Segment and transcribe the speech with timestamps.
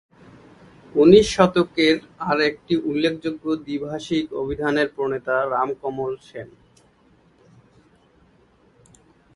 [0.95, 1.95] উনিশ শতকের
[2.29, 6.49] আর একটি উল্লেখযোগ্য দ্বিভাষিক অভিধানের প্রণেতা রামকমল সেন।